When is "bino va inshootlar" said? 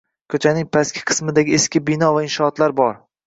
1.91-2.77